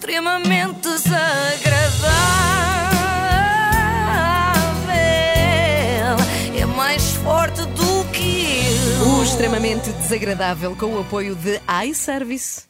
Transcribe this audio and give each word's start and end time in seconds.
extremamente 0.00 0.80
desagradável. 0.80 2.10
É 6.58 6.64
mais 6.64 7.12
forte 7.16 7.60
do 7.66 8.10
que 8.10 8.54
eu. 8.98 9.08
O 9.10 9.22
extremamente 9.22 9.92
desagradável 9.92 10.74
com 10.74 10.94
o 10.94 11.00
apoio 11.00 11.36
de 11.36 11.60
iService. 11.86 12.62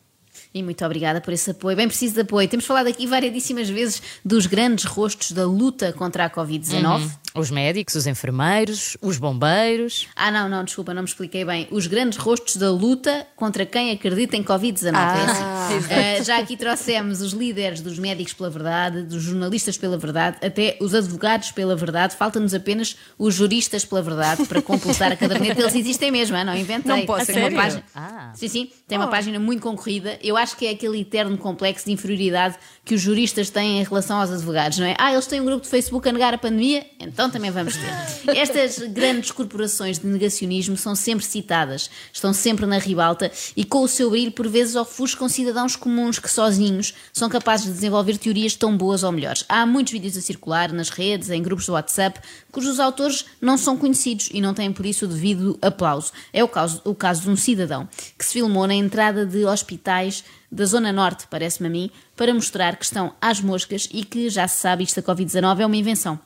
E 0.53 0.61
muito 0.61 0.85
obrigada 0.85 1.21
por 1.21 1.33
esse 1.33 1.53
apoio. 1.53 1.77
Bem 1.77 1.87
preciso 1.87 2.15
de 2.15 2.23
apoio. 2.23 2.49
Temos 2.49 2.67
falado 2.67 2.89
aqui 2.89 3.07
variedíssimas 3.07 3.69
vezes 3.71 4.03
dos 4.25 4.47
grandes 4.47 4.85
rostos 4.85 5.31
da 5.31 5.47
luta 5.47 5.93
contra 5.93 6.25
a 6.25 6.31
Covid-19. 6.31 7.09
Os 7.35 7.51
médicos, 7.51 7.95
os 7.95 8.07
enfermeiros, 8.07 8.97
os 9.01 9.19
bombeiros. 9.19 10.09
Ah, 10.17 10.31
não, 10.31 10.49
não, 10.49 10.65
desculpa, 10.65 10.93
não 10.93 11.03
me 11.03 11.09
expliquei 11.09 11.45
bem. 11.45 11.69
Os 11.71 11.87
grandes 11.87 12.19
rostos 12.19 12.57
da 12.57 12.71
luta 12.71 13.27
contra 13.37 13.65
quem 13.65 13.91
acredita 13.93 14.37
em 14.37 14.43
Covid-19. 14.43 14.93
Ah, 14.95 15.17
é 15.19 15.25
assim. 15.25 15.61
Uh, 16.21 16.25
já 16.25 16.39
aqui 16.39 16.57
trouxemos 16.57 17.21
os 17.21 17.33
líderes 17.33 17.81
dos 17.81 17.99
médicos 17.99 18.33
pela 18.33 18.51
verdade, 18.51 19.03
dos 19.03 19.23
jornalistas 19.23 19.77
pela 19.77 19.97
verdade, 19.97 20.37
até 20.45 20.77
os 20.81 20.95
advogados 20.95 21.51
pela 21.53 21.75
verdade. 21.77 22.17
Falta-nos 22.17 22.55
apenas 22.55 22.97
os 23.19 23.35
juristas 23.35 23.85
pela 23.85 24.03
verdade 24.03 24.45
para 24.47 24.61
completar 24.63 25.13
a 25.13 25.17
caderneta. 25.17 25.61
Eles 25.61 25.75
existem 25.75 26.11
mesmo, 26.11 26.37
ah, 26.37 26.45
não 26.45 26.57
inventei. 26.57 26.91
Não 26.97 27.07
posso 27.07 27.27
tem 27.27 27.37
uma 27.37 27.47
acreditar. 27.47 27.63
página. 27.63 27.85
Ah. 27.95 28.33
Sim, 28.35 28.49
sim, 28.49 28.71
tem 28.87 28.99
uma 28.99 29.09
página 29.09 29.39
muito 29.39 29.63
concorrida. 29.63 30.19
Eu 30.23 30.37
acho 30.37 30.57
que 30.57 30.67
é 30.67 30.71
aquele 30.71 31.01
eterno 31.01 31.37
complexo 31.39 31.87
de 31.87 31.93
inferioridade 31.93 32.57
que 32.85 32.95
os 32.95 33.01
juristas 33.01 33.51
têm 33.51 33.81
em 33.81 33.85
relação 33.85 34.21
aos 34.21 34.31
advogados, 34.31 34.79
não 34.79 34.87
é? 34.87 34.97
Ah, 34.99 35.13
eles 35.13 35.27
têm 35.27 35.41
um 35.41 35.45
grupo 35.45 35.63
de 35.63 35.69
Facebook 35.69 36.09
a 36.09 36.13
negar 36.13 36.35
a 36.35 36.39
pandemia, 36.39 36.87
então 36.99 37.20
também 37.29 37.51
vamos 37.51 37.75
ter. 37.77 38.37
Estas 38.37 38.79
grandes 38.79 39.33
corporações 39.33 39.99
de 39.99 40.07
negacionismo 40.07 40.77
são 40.77 40.95
sempre 40.95 41.25
citadas, 41.25 41.91
estão 42.13 42.33
sempre 42.33 42.65
na 42.67 42.79
ribalta 42.79 43.31
e 43.57 43.65
com 43.65 43.83
o 43.83 43.89
seu 43.89 44.11
brilho 44.11 44.33
por 44.33 44.49
vezes 44.49 44.77
ofuscam 44.77 45.29
cidadãos 45.29 45.75
comuns 45.75 46.19
que 46.19 46.31
sozinhos 46.31 46.95
são 47.13 47.29
capazes 47.29 47.67
de 47.67 47.73
desenvolver 47.73 48.17
teorias 48.17 48.55
tão 48.55 48.77
boas 48.77 49.03
ou 49.03 49.11
melhores. 49.11 49.45
Há 49.49 49.67
muitos 49.67 49.93
vídeos 49.93 50.17
a 50.17 50.21
circular 50.21 50.73
nas 50.73 50.89
redes, 50.89 51.31
em 51.31 51.43
grupos 51.43 51.67
do 51.67 51.73
WhatsApp, 51.73 52.21
cujos 52.53 52.79
autores 52.79 53.27
não 53.41 53.59
são 53.59 53.77
conhecidos 53.77 54.31
e 54.33 54.41
não 54.41 54.55
têm 54.55 54.73
por 54.73 54.87
isso 54.87 55.05
o 55.05 55.09
devido 55.09 55.59
aplauso. 55.61 56.13
É 56.33 56.45
o 56.45 56.49
caso, 56.49 56.81
o 56.85 56.95
caso 56.95 57.23
de 57.23 57.31
um 57.31 57.37
cidadão 57.37 57.89
que 58.17 58.25
se 58.25 58.35
filmou 58.35 58.67
na 58.67 58.75
entrada 58.75 59.27
de 59.27 59.45
hospitais 59.45 60.25
da 60.51 60.65
Zona 60.65 60.93
Norte, 60.93 61.27
parece-me 61.31 61.69
a 61.69 61.71
mim, 61.71 61.91
para 62.17 62.35
mostrar 62.35 62.77
que 62.77 62.85
estão 62.85 63.15
às 63.21 63.41
moscas 63.41 63.89
e 63.93 64.05
que 64.05 64.29
já 64.29 64.49
se 64.49 64.61
sabe 64.61 64.85
isto 64.85 65.01
da 65.01 65.15
Covid-19 65.15 65.61
é 65.61 65.67
uma 65.67 65.77
invenção. 65.77 66.19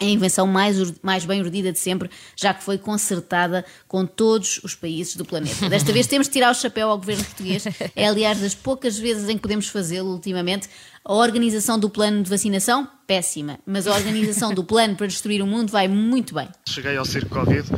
É 0.00 0.06
a 0.06 0.08
invenção 0.08 0.44
mais, 0.46 0.92
mais 1.02 1.24
bem 1.24 1.40
urdida 1.40 1.70
de 1.70 1.78
sempre, 1.78 2.10
já 2.34 2.52
que 2.52 2.64
foi 2.64 2.76
concertada 2.76 3.64
com 3.86 4.04
todos 4.04 4.60
os 4.64 4.74
países 4.74 5.14
do 5.14 5.24
planeta. 5.24 5.68
Desta 5.68 5.92
vez 5.92 6.08
temos 6.08 6.26
de 6.26 6.32
tirar 6.32 6.50
o 6.50 6.54
chapéu 6.54 6.90
ao 6.90 6.98
governo 6.98 7.24
português. 7.24 7.64
É, 7.94 8.08
aliás, 8.08 8.40
das 8.40 8.54
poucas 8.54 8.98
vezes 8.98 9.28
em 9.28 9.36
que 9.36 9.42
podemos 9.42 9.68
fazê-lo 9.68 10.10
ultimamente. 10.10 10.68
A 11.04 11.14
organização 11.14 11.78
do 11.78 11.88
plano 11.88 12.22
de 12.22 12.30
vacinação, 12.30 12.88
péssima. 13.06 13.58
Mas 13.64 13.86
a 13.86 13.94
organização 13.94 14.52
do 14.52 14.64
plano 14.64 14.96
para 14.96 15.06
destruir 15.06 15.42
o 15.42 15.46
mundo 15.46 15.70
vai 15.70 15.86
muito 15.86 16.34
bem. 16.34 16.48
Cheguei 16.68 16.96
ao 16.96 17.04
Circo 17.04 17.30
Covid, 17.30 17.68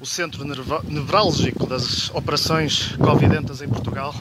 o 0.00 0.04
centro 0.04 0.44
nevrálgico 0.84 1.66
das 1.66 2.10
operações 2.10 2.94
covidentas 2.96 3.62
em 3.62 3.68
Portugal. 3.68 4.14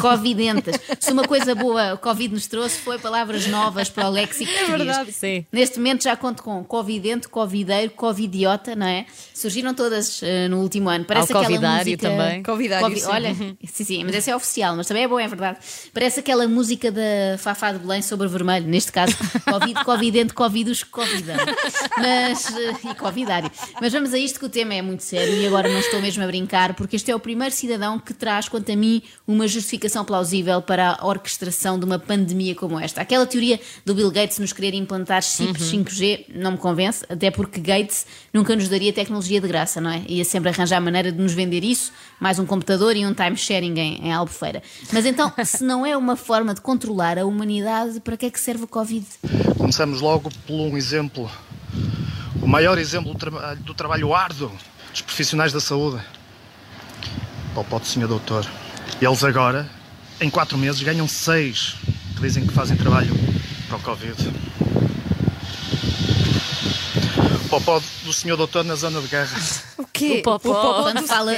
Covidentas. 0.00 0.74
Se 0.98 1.12
uma 1.12 1.24
coisa 1.24 1.54
boa 1.54 1.94
o 1.94 1.98
Covid 1.98 2.34
nos 2.34 2.46
trouxe 2.46 2.78
foi 2.78 2.98
palavras 2.98 3.46
novas 3.46 3.88
para 3.88 4.08
o 4.08 4.10
léxico 4.10 4.50
português. 4.52 4.78
verdade, 4.78 5.12
sim. 5.12 5.46
Neste 5.52 5.78
momento 5.78 6.04
já 6.04 6.16
conto 6.16 6.42
com 6.42 6.62
Covidente, 6.64 7.28
Covideiro, 7.28 7.90
Covidiota, 7.92 8.74
não 8.76 8.86
é? 8.86 9.06
Surgiram 9.34 9.74
todas 9.74 10.20
eh, 10.22 10.48
no 10.48 10.58
último 10.60 10.88
ano. 10.88 11.04
Parece 11.04 11.32
Ao 11.32 11.40
aquela 11.40 11.54
Covidário 11.56 11.92
música... 11.92 12.08
também. 12.08 12.42
Covidário, 12.42 12.86
Covi- 12.86 13.00
sim. 13.00 13.06
Olha, 13.08 13.34
sim, 13.34 13.84
sim, 13.84 14.04
mas 14.04 14.14
esse 14.14 14.30
é 14.30 14.36
oficial, 14.36 14.76
mas 14.76 14.86
também 14.86 15.04
é 15.04 15.08
bom, 15.08 15.18
é 15.18 15.26
verdade. 15.26 15.58
Parece 15.92 16.20
aquela 16.20 16.46
música 16.46 16.90
da 16.92 17.36
Fafá 17.38 17.72
de 17.72 17.78
Belém 17.78 18.02
sobre 18.02 18.28
vermelho, 18.28 18.66
neste 18.66 18.92
caso, 18.92 19.14
Covid, 19.44 19.74
Covidente, 19.84 20.34
Covidus, 20.34 20.82
Covidão. 20.84 21.36
Mas, 21.96 22.46
eh, 22.56 22.90
e 22.90 22.94
Covidário. 22.94 23.50
Mas 23.80 23.92
vamos 23.92 24.12
a 24.14 24.18
isto 24.18 24.38
que 24.38 24.46
o 24.46 24.48
tema 24.48 24.74
é 24.74 24.82
muito 24.82 25.02
sério 25.02 25.34
e 25.34 25.46
agora 25.46 25.68
não 25.68 25.78
estou 25.80 26.00
mesmo 26.00 26.22
a 26.22 26.26
brincar, 26.26 26.74
porque 26.74 26.96
este 26.96 27.10
é 27.10 27.14
o 27.14 27.20
primeiro 27.20 27.54
cidadão 27.54 27.98
que 27.98 28.12
traz, 28.14 28.48
quanto 28.48 28.70
a 28.70 28.76
mim, 28.76 29.02
uma 29.26 29.46
justificação 29.70 30.04
plausível 30.04 30.60
para 30.60 30.96
a 30.98 31.06
orquestração 31.06 31.78
de 31.78 31.84
uma 31.84 31.98
pandemia 31.98 32.56
como 32.56 32.78
esta. 32.78 33.00
Aquela 33.00 33.24
teoria 33.24 33.60
do 33.86 33.94
Bill 33.94 34.10
Gates 34.10 34.38
nos 34.40 34.52
querer 34.52 34.74
implantar 34.74 35.22
chips 35.22 35.70
5G 35.70 36.26
não 36.34 36.52
me 36.52 36.58
convence, 36.58 37.04
até 37.08 37.30
porque 37.30 37.60
Gates 37.60 38.04
nunca 38.34 38.56
nos 38.56 38.68
daria 38.68 38.92
tecnologia 38.92 39.40
de 39.40 39.46
graça, 39.46 39.80
não 39.80 39.90
é? 39.90 40.02
Ia 40.08 40.24
sempre 40.24 40.48
arranjar 40.50 40.80
maneira 40.80 41.12
de 41.12 41.18
nos 41.22 41.32
vender 41.32 41.62
isso, 41.62 41.92
mais 42.18 42.40
um 42.40 42.46
computador 42.46 42.96
e 42.96 43.06
um 43.06 43.14
time-sharing 43.14 43.78
em, 43.78 44.06
em 44.08 44.12
Albufeira. 44.12 44.60
Mas 44.92 45.06
então, 45.06 45.32
se 45.44 45.62
não 45.62 45.86
é 45.86 45.96
uma 45.96 46.16
forma 46.16 46.52
de 46.52 46.60
controlar 46.60 47.16
a 47.16 47.24
humanidade, 47.24 48.00
para 48.00 48.16
que 48.16 48.26
é 48.26 48.30
que 48.30 48.40
serve 48.40 48.64
o 48.64 48.66
Covid? 48.68 49.06
Começamos 49.56 50.00
logo 50.00 50.30
por 50.48 50.54
um 50.54 50.76
exemplo, 50.76 51.30
o 52.42 52.46
maior 52.48 52.76
exemplo 52.76 53.12
do, 53.12 53.18
traba- 53.18 53.54
do 53.54 53.72
trabalho 53.72 54.12
árduo 54.12 54.50
dos 54.90 55.00
profissionais 55.02 55.52
da 55.52 55.60
saúde. 55.60 56.02
Popó 57.54 57.78
do 57.78 57.86
senhor 57.86 58.08
doutor. 58.08 58.44
Eles 59.00 59.24
agora, 59.24 59.68
em 60.20 60.30
quatro 60.30 60.56
meses, 60.56 60.82
ganham 60.82 61.08
seis 61.08 61.76
que 62.14 62.20
dizem 62.20 62.46
que 62.46 62.52
fazem 62.52 62.76
trabalho 62.76 63.14
para 63.68 63.76
o 63.76 63.80
Covid. 63.80 64.32
Popó 67.48 67.82
do 68.04 68.12
senhor 68.12 68.36
doutor 68.36 68.64
na 68.64 68.74
zona 68.74 69.00
de 69.00 69.08
guerra. 69.08 69.36
O 70.06 70.12
quê? 70.12 70.18
O 70.20 70.22
popó. 70.22 70.82
Quando 70.82 71.00
do- 71.00 71.06
fala-. 71.06 71.32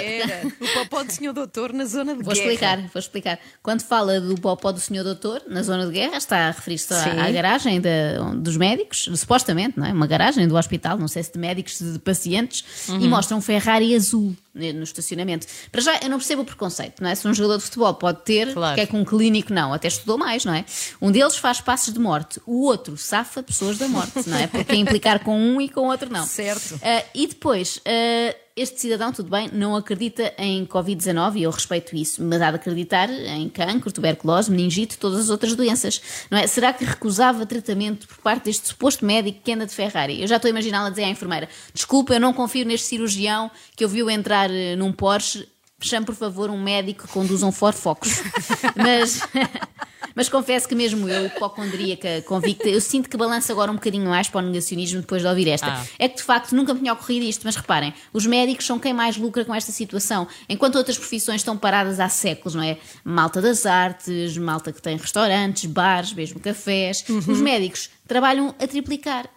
O 0.60 0.74
popó 0.80 1.02
do 1.02 1.12
senhor 1.12 1.32
doutor 1.32 1.72
na 1.72 1.84
zona 1.84 2.14
de 2.16 2.22
Vou 2.22 2.32
guerra. 2.34 2.46
explicar, 2.46 2.76
vou 2.78 3.00
explicar. 3.00 3.38
Quando 3.62 3.82
fala 3.82 4.20
do 4.20 4.34
popó 4.36 4.72
do 4.72 4.80
senhor 4.80 5.04
doutor, 5.04 5.42
na 5.48 5.62
zona 5.62 5.86
de 5.86 5.92
guerra, 5.92 6.16
está 6.16 6.48
a 6.48 6.50
referir-se 6.50 6.92
à, 6.92 7.24
à 7.26 7.30
garagem 7.30 7.80
da- 7.80 8.32
dos 8.36 8.56
médicos, 8.56 9.08
supostamente, 9.16 9.78
não 9.78 9.86
é? 9.86 9.92
Uma 9.92 10.06
garagem 10.06 10.46
do 10.46 10.56
hospital, 10.56 10.98
não 10.98 11.08
sei 11.08 11.22
se 11.22 11.32
de 11.32 11.38
médicos, 11.38 11.78
de 11.78 11.98
pacientes, 11.98 12.64
e 12.88 13.08
mostra 13.08 13.36
um 13.36 13.40
Ferrari 13.40 13.94
azul 13.94 14.34
né, 14.54 14.70
no 14.72 14.82
estacionamento. 14.82 15.46
Para 15.70 15.80
já, 15.80 15.98
eu 16.02 16.10
não 16.10 16.18
percebo 16.18 16.42
o 16.42 16.44
preconceito, 16.44 17.02
não 17.02 17.08
é? 17.08 17.14
Se 17.14 17.26
um 17.26 17.32
jogador 17.32 17.56
de 17.58 17.64
futebol 17.64 17.94
pode 17.94 18.20
ter, 18.22 18.52
Claro. 18.52 18.72
porque 18.74 18.80
é 18.82 18.86
que 18.86 18.94
um 18.96 19.02
clínico 19.04 19.52
não? 19.52 19.72
Até 19.72 19.88
estudou 19.88 20.18
mais, 20.18 20.44
não 20.44 20.52
é? 20.54 20.64
Um 21.00 21.10
deles 21.10 21.36
faz 21.36 21.60
passos 21.60 21.92
de 21.94 21.98
morte, 21.98 22.38
o 22.46 22.66
outro 22.66 22.96
safa 22.98 23.42
pessoas 23.42 23.78
da 23.78 23.88
morte, 23.88 24.28
não 24.28 24.36
é? 24.36 24.46
Porque 24.46 24.74
implicar 24.76 25.20
com 25.24 25.38
um 25.38 25.58
e 25.60 25.68
com 25.70 25.80
o 25.82 25.86
outro 25.90 26.12
não. 26.12 26.26
Certo. 26.26 26.78
Ah, 26.82 27.02
e 27.14 27.26
depois, 27.26 27.80
ah, 27.86 28.34
este 28.54 28.80
cidadão, 28.80 29.12
tudo 29.12 29.30
bem, 29.30 29.48
não 29.52 29.74
acredita 29.74 30.32
em 30.36 30.66
Covid-19 30.66 31.36
e 31.36 31.42
eu 31.44 31.50
respeito 31.50 31.96
isso, 31.96 32.22
mas 32.22 32.40
há 32.42 32.50
de 32.50 32.56
acreditar 32.56 33.10
em 33.10 33.48
cancro, 33.48 33.90
tuberculose, 33.90 34.50
meningite, 34.50 34.98
todas 34.98 35.20
as 35.20 35.30
outras 35.30 35.56
doenças. 35.56 36.00
Não 36.30 36.38
é? 36.38 36.46
Será 36.46 36.72
que 36.72 36.84
recusava 36.84 37.46
tratamento 37.46 38.06
por 38.06 38.18
parte 38.18 38.44
deste 38.44 38.68
suposto 38.68 39.04
médico 39.04 39.40
que 39.42 39.52
anda 39.52 39.66
de 39.66 39.74
Ferrari? 39.74 40.20
Eu 40.20 40.26
já 40.26 40.36
estou 40.36 40.48
a 40.48 40.50
imaginá-la 40.50 40.90
dizer 40.90 41.04
à 41.04 41.08
enfermeira: 41.08 41.48
desculpa, 41.72 42.14
eu 42.14 42.20
não 42.20 42.32
confio 42.32 42.66
neste 42.66 42.86
cirurgião 42.88 43.50
que 43.74 43.84
eu 43.84 43.88
viu 43.88 44.10
entrar 44.10 44.50
eh, 44.50 44.76
num 44.76 44.92
Porsche. 44.92 45.48
Chame, 45.80 46.06
por 46.06 46.14
favor, 46.14 46.48
um 46.48 46.62
médico 46.62 47.06
que 47.06 47.12
conduza 47.12 47.44
um 47.44 47.50
Ford 47.52 47.74
Focus. 47.74 48.22
mas. 48.76 49.20
Mas 50.14 50.28
confesso 50.28 50.68
que 50.68 50.74
mesmo 50.74 51.08
eu, 51.08 51.26
hipocondríaca, 51.26 52.22
convicta, 52.22 52.68
eu 52.68 52.80
sinto 52.80 53.08
que 53.08 53.16
balanço 53.16 53.50
agora 53.52 53.70
um 53.70 53.74
bocadinho 53.74 54.08
mais 54.08 54.28
para 54.28 54.38
o 54.38 54.42
negacionismo 54.42 55.00
depois 55.00 55.22
de 55.22 55.28
ouvir 55.28 55.48
esta. 55.48 55.68
Ah. 55.68 55.84
É 55.98 56.08
que 56.08 56.16
de 56.16 56.22
facto 56.22 56.54
nunca 56.54 56.74
me 56.74 56.80
tinha 56.80 56.92
ocorrido 56.92 57.24
isto, 57.24 57.42
mas 57.44 57.56
reparem, 57.56 57.92
os 58.12 58.26
médicos 58.26 58.66
são 58.66 58.78
quem 58.78 58.92
mais 58.92 59.16
lucra 59.16 59.44
com 59.44 59.54
esta 59.54 59.72
situação, 59.72 60.26
enquanto 60.48 60.76
outras 60.76 60.98
profissões 60.98 61.40
estão 61.40 61.56
paradas 61.56 62.00
há 62.00 62.08
séculos, 62.08 62.54
não 62.54 62.62
é? 62.62 62.78
Malta 63.04 63.40
das 63.40 63.66
artes, 63.66 64.36
malta 64.36 64.72
que 64.72 64.80
tem 64.82 64.96
restaurantes, 64.96 65.66
bares, 65.66 66.12
mesmo 66.12 66.40
cafés. 66.40 67.04
Os 67.08 67.40
médicos 67.40 67.90
trabalham 68.06 68.54
a 68.58 68.66
triplicar. 68.66 69.28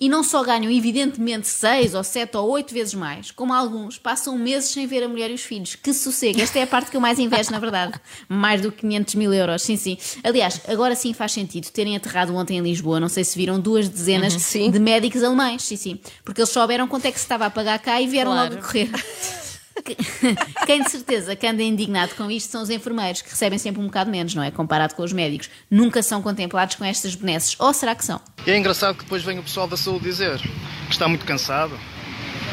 E 0.00 0.08
não 0.08 0.24
só 0.24 0.42
ganham, 0.42 0.70
evidentemente, 0.70 1.46
seis 1.46 1.94
ou 1.94 2.02
sete 2.02 2.36
ou 2.36 2.50
oito 2.50 2.74
vezes 2.74 2.94
mais, 2.94 3.30
como 3.30 3.52
alguns 3.52 3.96
passam 3.98 4.36
meses 4.36 4.70
sem 4.70 4.86
ver 4.86 5.04
a 5.04 5.08
mulher 5.08 5.30
e 5.30 5.34
os 5.34 5.42
filhos. 5.42 5.74
Que 5.76 5.92
sossego! 5.94 6.40
Esta 6.40 6.58
é 6.58 6.62
a 6.62 6.66
parte 6.66 6.90
que 6.90 6.96
eu 6.96 7.00
mais 7.00 7.18
invejo, 7.18 7.50
na 7.52 7.58
verdade. 7.58 7.94
Mais 8.28 8.60
do 8.60 8.72
que 8.72 8.80
500 8.80 9.14
mil 9.14 9.32
euros, 9.32 9.62
sim, 9.62 9.76
sim. 9.76 9.96
Aliás, 10.24 10.60
agora 10.66 10.94
sim 10.96 11.12
faz 11.12 11.32
sentido 11.32 11.70
terem 11.70 11.96
aterrado 11.96 12.34
ontem 12.34 12.58
em 12.58 12.62
Lisboa, 12.62 12.98
não 12.98 13.08
sei 13.08 13.22
se 13.24 13.36
viram 13.38 13.60
duas 13.60 13.88
dezenas 13.88 14.32
Sim. 14.34 14.70
de 14.70 14.78
médicos 14.78 15.22
alemães, 15.22 15.62
sim, 15.62 15.76
sim. 15.76 15.98
Porque 16.24 16.40
eles 16.40 16.50
souberam 16.50 16.88
quanto 16.88 17.06
é 17.06 17.12
que 17.12 17.18
se 17.18 17.24
estava 17.24 17.46
a 17.46 17.50
pagar 17.50 17.78
cá 17.78 18.00
e 18.00 18.06
vieram 18.08 18.32
Claro. 18.32 18.54
logo 18.56 18.66
correr. 18.66 18.90
Quem 20.66 20.82
de 20.82 20.90
certeza 20.90 21.36
que 21.36 21.46
anda 21.46 21.62
indignado 21.62 22.14
com 22.14 22.30
isto 22.30 22.50
são 22.50 22.62
os 22.62 22.70
enfermeiros, 22.70 23.22
que 23.22 23.30
recebem 23.30 23.58
sempre 23.58 23.82
um 23.82 23.86
bocado 23.86 24.10
menos, 24.10 24.34
não 24.34 24.42
é? 24.42 24.50
Comparado 24.50 24.94
com 24.94 25.02
os 25.02 25.12
médicos. 25.12 25.50
Nunca 25.70 26.02
são 26.02 26.22
contemplados 26.22 26.76
com 26.76 26.84
estas 26.84 27.14
benesses. 27.14 27.56
Ou 27.58 27.72
será 27.72 27.94
que 27.94 28.04
são? 28.04 28.20
E 28.46 28.50
é 28.50 28.56
engraçado 28.56 28.96
que 28.96 29.04
depois 29.04 29.22
vem 29.22 29.38
o 29.38 29.42
pessoal 29.42 29.68
da 29.68 29.76
saúde 29.76 30.04
dizer 30.04 30.38
que 30.86 30.92
está 30.92 31.06
muito 31.08 31.24
cansado. 31.24 31.78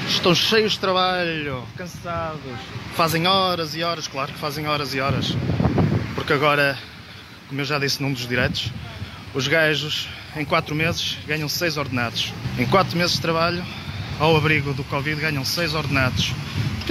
Estão 0.07 0.35
cheios 0.35 0.73
de 0.73 0.79
trabalho, 0.79 1.63
cansados. 1.77 2.41
Fazem 2.95 3.27
horas 3.27 3.75
e 3.75 3.83
horas, 3.83 4.07
claro 4.07 4.33
que 4.33 4.39
fazem 4.39 4.67
horas 4.67 4.93
e 4.93 4.99
horas. 4.99 5.27
Porque 6.15 6.33
agora, 6.33 6.77
como 7.47 7.61
eu 7.61 7.65
já 7.65 7.79
disse 7.79 8.01
num 8.01 8.11
dos 8.11 8.27
direitos, 8.27 8.71
os 9.33 9.47
gajos 9.47 10.09
em 10.35 10.43
4 10.43 10.75
meses 10.75 11.17
ganham 11.25 11.47
6 11.47 11.77
ordenados. 11.77 12.33
Em 12.57 12.65
4 12.65 12.97
meses 12.97 13.15
de 13.15 13.21
trabalho, 13.21 13.63
ao 14.19 14.35
abrigo 14.35 14.73
do 14.73 14.83
Covid, 14.83 15.19
ganham 15.21 15.45
6 15.45 15.73
ordenados. 15.73 16.33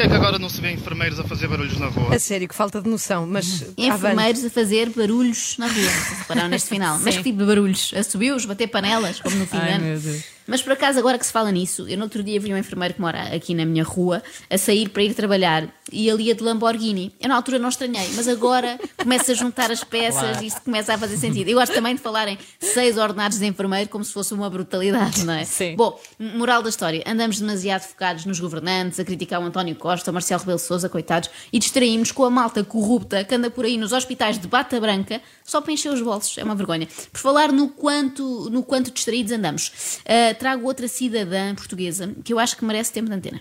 Porquê 0.01 0.15
é 0.15 0.17
que 0.17 0.25
agora 0.25 0.39
não 0.39 0.49
se 0.49 0.63
vê 0.63 0.73
enfermeiros 0.73 1.21
a 1.21 1.25
fazer 1.25 1.47
barulhos 1.47 1.79
na 1.79 1.89
rua? 1.89 2.15
A 2.15 2.19
sério, 2.19 2.49
que 2.49 2.55
falta 2.55 2.81
de 2.81 2.89
noção, 2.89 3.27
mas. 3.27 3.67
Enfermeiros 3.77 4.43
a 4.43 4.49
fazer 4.49 4.89
barulhos 4.89 5.59
na 5.59 5.67
rua. 5.67 5.75
Se 5.75 6.15
repararam 6.15 6.49
neste 6.49 6.71
final. 6.71 6.99
Mas 7.05 7.19
que 7.19 7.23
tipo 7.23 7.39
de 7.39 7.45
barulhos? 7.45 7.93
A 7.95 8.03
subiu-os, 8.03 8.47
bater 8.47 8.69
panelas, 8.69 9.21
como 9.21 9.37
no 9.37 9.47
fim 9.47 9.59
Ai, 9.59 9.75
ano. 9.75 9.85
meu 9.85 10.01
Deus. 10.01 10.25
Mas 10.51 10.61
por 10.61 10.73
acaso, 10.73 10.99
agora 10.99 11.17
que 11.17 11.25
se 11.25 11.31
fala 11.31 11.53
nisso, 11.53 11.89
eu 11.89 11.97
no 11.97 12.03
outro 12.03 12.25
dia 12.25 12.41
vi 12.41 12.53
um 12.53 12.57
enfermeiro 12.57 12.95
que 12.95 13.01
mora 13.01 13.23
aqui 13.35 13.55
na 13.55 13.65
minha 13.65 13.85
rua 13.85 14.21
a 14.51 14.59
sair 14.59 14.89
para 14.89 15.05
ir 15.05 15.15
trabalhar 15.15 15.69
e 15.93 16.09
ele 16.09 16.25
ia 16.25 16.35
de 16.35 16.43
Lamborghini. 16.43 17.15
Eu 17.21 17.29
na 17.29 17.37
altura 17.37 17.57
não 17.61 17.69
estranhei, 17.69 18.09
mas 18.17 18.27
agora 18.27 18.77
começa 18.97 19.31
a 19.31 19.35
juntar 19.37 19.71
as 19.71 19.85
peças 19.85 20.41
e 20.43 20.47
isto 20.47 20.63
começa 20.63 20.93
a 20.93 20.99
fazer 20.99 21.17
sentido. 21.17 21.49
Eu 21.49 21.59
gosto 21.59 21.73
também 21.73 21.95
de 21.95 22.01
falarem 22.01 22.37
seis 22.59 22.99
ordenados 22.99 23.39
de 23.39 23.47
enfermeiro 23.47 23.89
como 23.89 24.03
se 24.03 24.13
fosse 24.13 24.35
uma 24.35 24.51
brutalidade, 24.51 25.25
não 25.25 25.35
é? 25.35 25.45
Sim. 25.47 25.77
Bom, 25.77 26.01
moral 26.19 26.63
da 26.63 26.69
história: 26.69 27.05
andamos 27.07 27.39
demasiado 27.39 27.83
focados 27.83 28.25
nos 28.25 28.41
governantes, 28.41 28.99
a 28.99 29.05
criticar 29.05 29.41
o 29.41 29.45
António 29.45 29.77
Costa, 29.77 30.11
o 30.11 30.15
Marcelo 30.15 30.41
Rebelo 30.41 30.59
de 30.59 30.65
Souza, 30.65 30.89
coitados, 30.89 31.31
e 31.53 31.61
distraímos 31.61 32.11
com 32.11 32.25
a 32.25 32.31
malta 32.31 32.65
corrupta 32.65 33.23
que 33.23 33.37
anda 33.37 33.51
por 33.51 33.65
aí 33.65 33.79
nos 33.79 33.93
hospitais 33.93 34.37
de 34.37 34.49
bata 34.49 34.81
branca 34.81 35.21
só 35.45 35.61
para 35.61 35.73
encher 35.73 35.93
os 35.93 36.03
bolsos. 36.03 36.37
É 36.39 36.43
uma 36.43 36.57
vergonha. 36.57 36.89
Por 37.13 37.21
falar 37.21 37.53
no 37.53 37.69
quanto, 37.69 38.51
no 38.51 38.65
quanto 38.65 38.91
distraídos 38.91 39.33
andamos, 39.33 40.01
ah, 40.07 40.35
trago 40.41 40.65
outra 40.67 40.89
cidadã 40.89 41.55
portuguesa 41.55 42.13
que 42.25 42.33
eu 42.33 42.39
acho 42.39 42.57
que 42.57 42.65
merece 42.65 42.93
tempo 42.93 43.09
de 43.11 43.15
antena. 43.15 43.41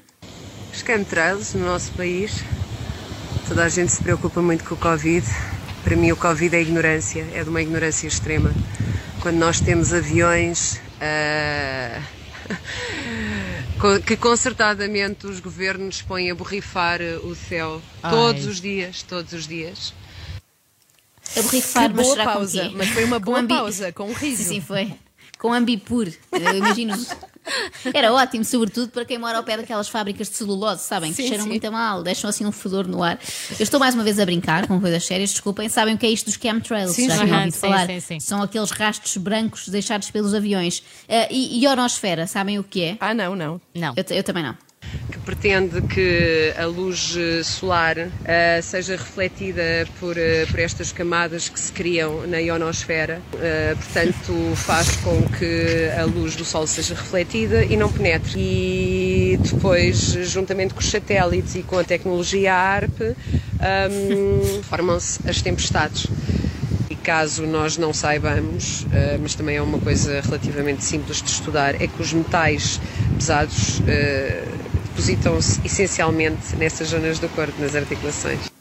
Os 0.72 0.80
chemtrails 0.82 1.54
no 1.54 1.66
nosso 1.66 1.92
país, 1.94 2.44
toda 3.48 3.64
a 3.64 3.70
gente 3.70 3.92
se 3.92 4.04
preocupa 4.04 4.42
muito 4.42 4.64
com 4.66 4.76
o 4.76 4.78
Covid. 4.78 5.26
Para 5.84 5.96
mim, 5.96 6.12
o 6.12 6.18
Covid 6.18 6.56
é 6.56 6.62
ignorância, 6.62 7.26
é 7.34 7.44
de 7.44 7.50
uma 7.50 7.62
ignorância 7.62 8.06
extrema. 8.06 8.52
Quando 9.22 9.38
nós 9.38 9.60
temos 9.62 9.94
aviões 9.94 10.80
co- 13.80 14.00
que 14.06 14.16
concertadamente 14.18 15.26
os 15.26 15.40
governos 15.40 16.02
põem 16.02 16.30
a 16.30 16.36
borrifar 16.36 17.00
o 17.24 17.34
céu 17.36 17.82
Ai. 18.04 18.12
todos 18.12 18.46
os 18.46 18.60
dias, 18.62 19.02
todos 19.04 19.34
os 19.34 19.48
dias. 19.48 19.94
A 21.38 21.42
borrifar, 21.42 21.90
Que 21.90 21.96
mas 21.96 22.06
boa 22.06 22.16
será 22.16 22.26
com 22.26 22.34
pausa, 22.34 22.62
quê? 22.70 22.74
mas 22.76 22.90
foi 22.90 23.04
uma 23.06 23.20
boa 23.20 23.44
pausa, 23.44 23.92
com 23.92 24.10
um 24.10 24.14
riso. 24.14 24.44
Sim, 24.44 24.50
sim, 24.50 24.62
foi. 24.62 24.94
Com 25.40 25.54
ambipur. 25.54 26.08
Eu 26.32 26.56
imagino. 26.58 26.94
Era 27.94 28.14
ótimo, 28.14 28.44
sobretudo 28.44 28.90
para 28.92 29.06
quem 29.06 29.18
mora 29.18 29.38
ao 29.38 29.44
pé 29.44 29.58
daquelas 29.58 29.88
fábricas 29.88 30.30
de 30.30 30.36
celulose, 30.36 30.84
sabem? 30.84 31.12
Que 31.12 31.24
Sim, 31.24 31.30
cheiram 31.30 31.44
sim. 31.46 31.50
muito 31.50 31.66
a 31.66 31.72
mal, 31.72 32.04
deixam 32.04 32.30
assim 32.30 32.46
um 32.46 32.52
fedor 32.52 32.88
no 32.88 33.02
ar. 33.02 33.18
Eu 33.58 33.64
estou 33.64 33.80
mais 33.80 33.96
uma 33.96 34.04
vez 34.04 34.20
a 34.20 34.26
brincar 34.26 34.68
com 34.68 34.80
coisas 34.80 35.04
sérias, 35.04 35.32
desculpem. 35.32 35.68
Sabem 35.70 35.96
o 35.96 35.98
que 35.98 36.06
é 36.06 36.10
isto 36.10 36.26
dos 36.26 36.36
chemtrails? 36.36 36.92
Sim, 36.94 37.08
Já 37.08 37.18
tinham 37.24 37.38
ouvido 37.38 37.54
sim, 37.54 37.60
falar? 37.60 37.88
sim, 37.88 38.00
sim. 38.02 38.20
São 38.20 38.44
aqueles 38.44 38.70
rastros 38.72 39.18
brancos 39.18 39.68
deixados 39.70 40.12
pelos 40.12 40.34
aviões. 40.34 40.84
Ah, 41.08 41.28
e 41.32 41.64
ionosfera, 41.64 42.28
sabem 42.28 42.60
o 42.60 42.64
que 42.64 42.84
é? 42.84 42.98
Ah, 43.00 43.14
não, 43.14 43.36
não. 43.36 43.62
Não. 43.74 43.94
Eu, 43.96 44.04
eu 44.18 44.24
também 44.24 44.44
não. 44.44 44.56
Pretende 45.30 45.80
que 45.84 46.52
a 46.58 46.66
luz 46.66 47.16
eh, 47.16 47.44
solar 47.44 47.96
eh, 48.26 48.60
seja 48.64 48.94
refletida 48.94 49.88
por, 50.00 50.18
eh, 50.18 50.48
por 50.50 50.60
estas 50.60 50.92
camadas 50.92 51.48
que 51.48 51.60
se 51.60 51.72
criam 51.72 52.26
na 52.26 52.40
ionosfera. 52.40 53.22
Eh, 53.40 53.76
portanto, 53.76 54.56
faz 54.56 54.96
com 54.96 55.22
que 55.38 55.88
a 55.96 56.04
luz 56.06 56.36
do 56.36 56.44
Sol 56.44 56.66
seja 56.66 56.96
refletida 56.96 57.64
e 57.64 57.78
não 57.78 57.92
penetre. 57.92 58.40
E 58.40 59.40
depois, 59.40 59.98
juntamente 60.24 60.74
com 60.74 60.80
os 60.80 60.90
satélites 60.90 61.54
e 61.54 61.62
com 61.62 61.78
a 61.78 61.84
tecnologia 61.84 62.56
ARP, 62.56 63.00
ahm, 63.00 64.64
formam-se 64.68 65.20
as 65.30 65.44
tempestades. 65.44 66.08
E 66.90 66.96
caso 66.96 67.46
nós 67.46 67.78
não 67.78 67.94
saibamos, 67.94 68.84
mas 69.22 69.36
também 69.36 69.58
é 69.58 69.62
uma 69.62 69.78
coisa 69.78 70.22
relativamente 70.22 70.84
simples 70.84 71.22
de 71.22 71.30
estudar, 71.30 71.76
é 71.76 71.86
que 71.86 72.02
os 72.02 72.14
metais 72.14 72.82
pesados 73.16 73.80
depositam-se 75.00 75.60
essencialmente 75.64 76.58
nessas 76.58 76.90
zonas 76.90 77.20
do 77.20 77.30
corpo, 77.30 77.60
nas 77.62 77.74
articulações. 77.76 78.52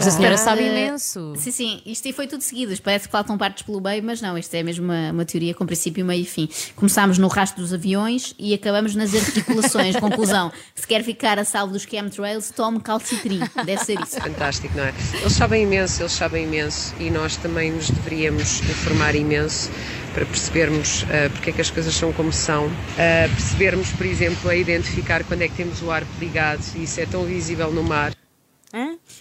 Mas 0.00 0.14
a 0.14 0.16
senhora 0.16 0.34
Ah, 0.34 0.38
sabe 0.38 0.62
eh, 0.62 0.68
imenso. 0.68 1.34
Sim, 1.36 1.50
sim, 1.50 1.82
isto 1.84 2.08
aí 2.08 2.14
foi 2.14 2.26
tudo 2.26 2.40
seguido. 2.40 2.74
Parece 2.82 3.04
que 3.06 3.12
faltam 3.12 3.36
partes 3.36 3.62
pelo 3.62 3.82
meio, 3.82 4.02
mas 4.02 4.22
não, 4.22 4.38
isto 4.38 4.54
é 4.54 4.62
mesmo 4.62 4.86
uma, 4.86 5.10
uma 5.10 5.24
teoria 5.26 5.52
com 5.52 5.66
princípio, 5.66 6.02
meio 6.06 6.22
e 6.22 6.24
fim. 6.24 6.48
Começámos 6.74 7.18
no 7.18 7.28
rastro 7.28 7.60
dos 7.60 7.74
aviões 7.74 8.34
e 8.38 8.54
acabamos 8.54 8.94
nas 8.94 9.14
articulações. 9.14 9.96
Conclusão: 10.00 10.50
se 10.74 10.86
quer 10.86 11.04
ficar 11.04 11.38
a 11.38 11.44
salvo 11.44 11.74
dos 11.74 11.82
chemtrails, 11.82 12.50
tome 12.50 12.80
calcitrim. 12.80 13.40
Deve 13.66 13.84
ser 13.84 14.00
isso. 14.00 14.18
Fantástico, 14.18 14.74
não 14.74 14.84
é? 14.84 14.94
Eles 15.20 15.32
sabem 15.34 15.64
imenso, 15.64 16.00
eles 16.00 16.12
sabem 16.12 16.44
imenso 16.44 16.94
e 16.98 17.10
nós 17.10 17.36
também 17.36 17.70
nos 17.70 17.90
deveríamos 17.90 18.60
informar 18.62 19.14
imenso 19.14 19.70
para 20.14 20.24
percebermos 20.24 21.04
eh, 21.10 21.28
porque 21.28 21.50
é 21.50 21.52
que 21.52 21.60
as 21.60 21.70
coisas 21.70 21.94
são 21.94 22.10
como 22.12 22.32
são, 22.32 22.68
eh, 22.98 23.28
percebermos, 23.28 23.90
por 23.92 24.06
exemplo, 24.06 24.50
a 24.50 24.56
identificar 24.56 25.22
quando 25.24 25.42
é 25.42 25.48
que 25.48 25.54
temos 25.54 25.82
o 25.82 25.90
ar 25.90 26.04
ligado 26.18 26.62
e 26.74 26.84
isso 26.84 27.00
é 27.00 27.06
tão 27.06 27.24
visível 27.24 27.70
no 27.70 27.82
mar. 27.84 28.12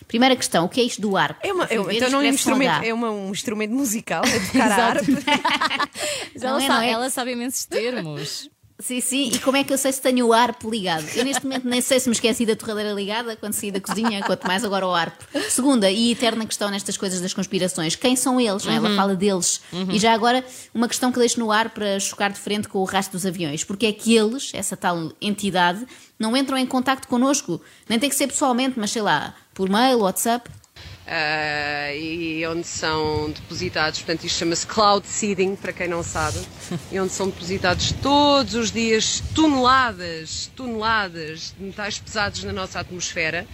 Primeira 0.10 0.36
questão: 0.36 0.66
o 0.66 0.70
que 0.70 0.82
é 0.82 0.84
isto 0.84 1.00
do 1.00 1.16
arco? 1.16 1.40
É 1.42 1.54
uma, 1.54 1.66
é, 1.66 1.76
então 1.96 2.10
não 2.10 2.20
é 2.20 2.24
um 2.26 2.34
instrumento, 2.34 2.84
é 2.84 2.92
uma- 2.94 3.12
um 3.12 3.30
instrumento 3.32 3.72
musical, 3.76 4.24
é 4.26 4.40
tocar 4.52 4.72
a 4.72 4.86
harpa. 4.88 5.06
Ela, 6.42 6.64
é, 6.64 6.68
sabe, 6.68 6.86
é? 6.86 6.90
ela 6.90 7.10
sabe 7.12 7.32
imensos 7.34 7.66
termos. 7.66 8.50
Sim, 8.82 9.02
sim. 9.02 9.30
E 9.34 9.40
como 9.40 9.58
é 9.58 9.64
que 9.64 9.74
eu 9.74 9.78
sei 9.78 9.92
se 9.92 10.02
tenho 10.02 10.28
o 10.28 10.34
arpo 10.34 10.72
ligado? 10.72 11.06
Eu 11.14 11.26
neste 11.26 11.44
momento 11.44 11.68
nem 11.68 11.82
sei 11.82 12.00
se 12.00 12.08
me 12.08 12.16
esqueci 12.16 12.46
da 12.46 12.56
torradeira 12.56 12.94
ligada 12.94 13.36
quando 13.36 13.52
saí 13.52 13.72
da 13.72 13.82
cozinha, 13.82 14.24
quanto 14.24 14.48
mais 14.48 14.64
agora 14.64 14.88
o 14.88 14.94
arpo. 14.94 15.22
Segunda 15.50 15.92
e 15.92 16.12
eterna 16.14 16.46
questão 16.46 16.70
nestas 16.70 16.96
coisas 16.96 17.20
das 17.20 17.34
conspirações: 17.34 17.96
quem 17.96 18.16
são 18.16 18.40
eles? 18.40 18.66
é? 18.66 18.76
Ela 18.76 18.96
fala 18.96 19.16
deles. 19.16 19.62
E 19.92 20.00
já 20.00 20.14
agora, 20.14 20.46
uma 20.74 20.88
questão 20.88 21.12
que 21.12 21.20
deixo 21.20 21.40
no 21.42 21.52
ar 21.52 21.70
para 21.72 22.00
chocar 22.00 22.32
de 22.32 22.40
frente 22.40 22.70
com 22.70 22.80
o 22.80 22.86
rastro 22.86 23.18
dos 23.18 23.26
aviões: 23.26 23.66
porque 23.66 23.86
é 23.86 23.92
que 23.92 24.16
eles, 24.16 24.52
essa 24.54 24.78
tal 24.78 25.12
entidade, 25.20 25.86
não 26.18 26.36
entram 26.38 26.58
em 26.58 26.66
contacto 26.66 27.08
connosco? 27.08 27.62
Nem 27.88 28.00
tem 28.00 28.10
que 28.10 28.16
ser 28.16 28.28
pessoalmente, 28.28 28.80
mas 28.80 28.92
sei 28.92 29.02
lá, 29.02 29.36
por 29.54 29.70
mail, 29.70 30.00
WhatsApp. 30.00 30.50
Ah, 31.12 31.92
e 31.96 32.46
onde 32.46 32.68
são 32.68 33.32
depositados, 33.32 34.00
portanto 34.00 34.26
isto 34.26 34.38
chama-se 34.38 34.68
cloud 34.68 35.08
seeding, 35.08 35.56
para 35.56 35.74
quem 35.74 35.88
não 35.88 36.04
sabe, 36.04 36.38
e 36.92 37.00
onde 37.00 37.12
são 37.12 37.28
depositados 37.30 37.92
todos 37.94 38.54
os 38.54 38.72
dias 38.72 39.24
toneladas, 39.34 40.52
toneladas 40.56 41.56
de 41.58 41.64
metais 41.66 41.98
pesados 41.98 42.44
na 42.44 42.54
nossa 42.54 42.80
atmosfera, 42.80 43.48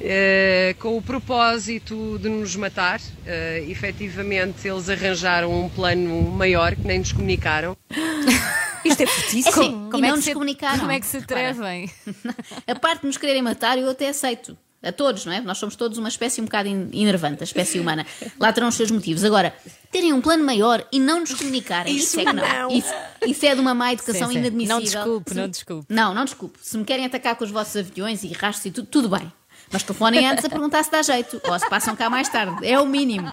eh, 0.00 0.76
com 0.78 0.96
o 0.96 1.02
propósito 1.02 2.18
de 2.20 2.28
nos 2.28 2.54
matar. 2.54 3.00
Eh, 3.26 3.64
efetivamente, 3.68 4.66
eles 4.68 4.88
arranjaram 4.88 5.52
um 5.64 5.68
plano 5.68 6.22
maior 6.30 6.76
que 6.76 6.86
nem 6.86 7.00
nos 7.00 7.10
comunicaram. 7.12 7.76
Isto 8.84 9.00
é 9.00 9.04
É 9.04 9.06
fortíssimo. 9.06 9.48
assim, 9.50 9.70
e 9.70 10.00
não 10.00 10.10
que 10.10 10.10
nos 10.16 10.24
se, 10.24 10.32
comunicaram. 10.34 10.78
como 10.80 10.90
é 10.92 11.00
que 11.00 11.06
se 11.06 11.16
atrevem? 11.18 11.90
A 12.66 12.74
parte 12.76 13.00
de 13.00 13.06
nos 13.08 13.16
quererem 13.16 13.42
matar, 13.42 13.76
eu 13.78 13.88
até 13.90 14.08
aceito. 14.08 14.56
A 14.82 14.90
todos, 14.90 15.24
não 15.24 15.32
é? 15.32 15.40
Nós 15.40 15.58
somos 15.58 15.76
todos 15.76 15.96
uma 15.98 16.08
espécie 16.08 16.40
um 16.40 16.44
bocado 16.44 16.68
in- 16.68 16.90
enervante, 16.92 17.42
a 17.42 17.44
espécie 17.44 17.78
humana. 17.78 18.04
Lá 18.40 18.52
terão 18.52 18.66
os 18.68 18.74
seus 18.74 18.90
motivos. 18.90 19.22
Agora, 19.24 19.54
terem 19.92 20.12
um 20.12 20.20
plano 20.20 20.44
maior 20.44 20.84
e 20.90 20.98
não 20.98 21.20
nos 21.20 21.32
comunicarem, 21.34 21.94
isso, 21.94 22.06
Isso 22.06 22.20
é 22.20 22.24
que 22.24 22.32
não. 22.32 22.48
não. 22.48 22.70
Isso, 22.70 22.92
isso 23.26 23.46
é 23.46 23.54
de 23.54 23.60
uma 23.60 23.74
má 23.74 23.92
educação 23.92 24.26
Sim, 24.28 24.34
sim. 24.34 24.38
inadmissível. 24.40 24.76
Não 24.76 24.82
desculpe, 24.82 25.30
Se- 25.30 25.36
não 25.36 25.48
desculpe. 25.48 25.86
Não, 25.88 26.12
não 26.14 26.24
desculpe. 26.24 26.58
Se 26.62 26.76
me 26.76 26.84
querem 26.84 27.06
atacar 27.06 27.36
com 27.36 27.44
os 27.44 27.50
vossos 27.50 27.76
aviões 27.76 28.24
e 28.24 28.28
rastros 28.32 28.66
e 28.66 28.70
tudo, 28.72 28.86
tudo 28.88 29.08
bem. 29.08 29.32
Mas 29.70 29.82
telefonem 29.84 30.28
antes 30.28 30.44
a 30.44 30.50
perguntar 30.50 30.82
se 30.82 30.90
dá 30.90 31.00
jeito. 31.00 31.40
Ou 31.44 31.58
se 31.58 31.66
passam 31.70 31.94
cá 31.96 32.10
mais 32.10 32.28
tarde. 32.28 32.66
É 32.66 32.78
o 32.78 32.84
mínimo. 32.84 33.32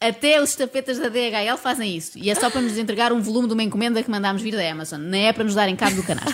Até 0.00 0.42
os 0.42 0.54
tapetas 0.56 0.98
da 0.98 1.08
DHL 1.08 1.56
fazem 1.62 1.96
isso. 1.96 2.18
E 2.18 2.28
é 2.28 2.34
só 2.34 2.50
para 2.50 2.60
nos 2.60 2.76
entregar 2.76 3.12
um 3.12 3.20
volume 3.22 3.46
de 3.46 3.54
uma 3.54 3.62
encomenda 3.62 4.02
que 4.02 4.10
mandámos 4.10 4.42
vir 4.42 4.56
da 4.56 4.68
Amazon. 4.68 5.00
Não 5.00 5.16
é 5.16 5.32
para 5.32 5.44
nos 5.44 5.54
darem 5.54 5.76
cabo 5.76 5.94
do 5.96 6.02
canal. 6.02 6.24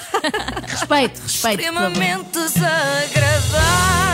Respeito, 0.66 1.20
respeito. 1.20 1.60
extremamente 1.60 2.30
desagradável. 2.32 4.09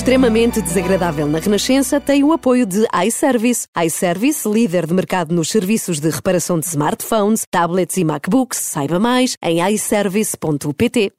Extremamente 0.00 0.62
desagradável 0.62 1.26
na 1.26 1.38
Renascença 1.38 2.00
tem 2.00 2.24
o 2.24 2.32
apoio 2.32 2.64
de 2.64 2.86
iService. 3.04 3.66
iService, 3.84 4.48
líder 4.48 4.86
de 4.86 4.94
mercado 4.94 5.34
nos 5.34 5.50
serviços 5.50 6.00
de 6.00 6.08
reparação 6.08 6.58
de 6.58 6.64
smartphones, 6.64 7.44
tablets 7.50 7.98
e 7.98 8.04
MacBooks. 8.04 8.58
Saiba 8.58 8.98
mais 8.98 9.36
em 9.42 9.60
iService.pt. 9.74 11.12